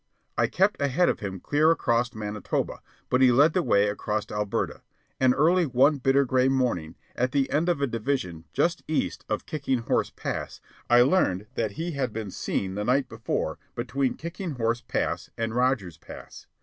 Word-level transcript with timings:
I 0.35 0.47
kept 0.47 0.81
ahead 0.81 1.09
of 1.09 1.19
him 1.19 1.39
clear 1.39 1.69
across 1.69 2.15
Manitoba, 2.15 2.81
but 3.07 3.21
he 3.21 3.31
led 3.31 3.53
the 3.53 3.61
way 3.61 3.87
across 3.87 4.31
Alberta, 4.31 4.81
and 5.19 5.31
early 5.37 5.67
one 5.67 5.99
bitter 5.99 6.25
gray 6.25 6.47
morning, 6.47 6.95
at 7.15 7.33
the 7.33 7.47
end 7.51 7.69
of 7.69 7.81
a 7.81 7.85
division 7.85 8.45
just 8.51 8.81
east 8.87 9.23
of 9.29 9.45
Kicking 9.45 9.77
Horse 9.83 10.09
Pass, 10.09 10.59
I 10.89 11.03
learned 11.03 11.45
that 11.53 11.73
he 11.73 11.91
had 11.91 12.13
been 12.13 12.31
seen 12.31 12.73
the 12.73 12.83
night 12.83 13.09
before 13.09 13.59
between 13.75 14.15
Kicking 14.15 14.53
Horse 14.55 14.81
Pass 14.81 15.29
and 15.37 15.53
Rogers' 15.53 15.99
Pass. 15.99 16.47